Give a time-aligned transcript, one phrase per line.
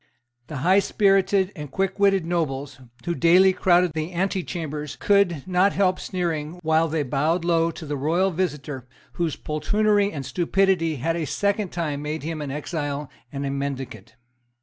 [0.47, 6.87] The highspirited and quickwitted nobles who daily crowded the antechambers could not help sneering while
[6.87, 12.01] they bowed low to the royal visitor, whose poltroonery and stupidity had a second time
[12.01, 14.15] made him an exile and a mendicant.